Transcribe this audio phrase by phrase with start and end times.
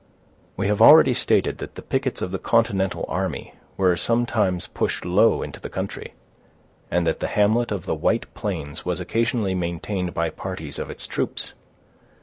[0.57, 5.43] We have already stated that the pickets of the continental army were sometimes pushed low
[5.43, 6.15] into the country,
[6.89, 11.05] and that the hamlet of the White Plains was occasionally maintained by parties of its
[11.05, 11.53] troops.